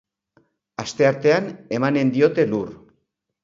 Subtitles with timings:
[0.83, 1.51] Asteartean
[1.81, 2.77] emanen diote lur.